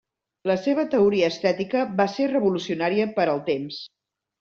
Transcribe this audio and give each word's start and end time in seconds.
La 0.51 0.55
seva 0.67 0.85
teoria 0.93 1.29
estètica 1.35 1.85
va 2.03 2.09
ser 2.17 2.29
revolucionària 2.35 3.11
per 3.21 3.33
al 3.33 3.49
temps. 3.57 3.85